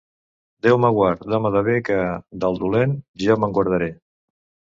[0.67, 1.99] Déu me guard d'home de bé que,
[2.45, 3.91] del dolent, jo me'n guardaré.